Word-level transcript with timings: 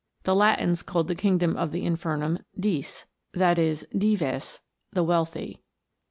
The 0.23 0.33
Latins 0.33 0.81
called 0.81 1.07
the 1.07 1.13
king 1.13 1.43
of 1.55 1.69
the 1.71 1.85
infernum, 1.85 2.39
Dis 2.59 3.05
i.e., 3.39 3.75
Dives, 4.15 4.57
the 4.91 5.03
wealthy. 5.03 5.61